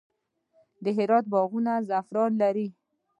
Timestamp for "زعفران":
1.89-2.31